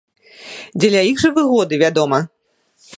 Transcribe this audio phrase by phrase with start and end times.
[0.79, 2.19] Дзеля іх жа выгоды, вядома.